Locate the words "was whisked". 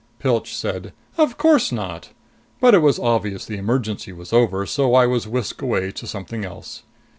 5.05-5.61